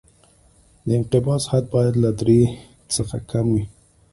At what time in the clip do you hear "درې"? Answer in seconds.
2.19-2.39